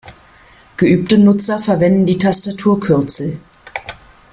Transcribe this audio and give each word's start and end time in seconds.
Geübte 0.77 1.19
Nutzer 1.19 1.59
verwenden 1.59 2.07
die 2.07 2.17
Tastaturkürzel. 2.17 3.39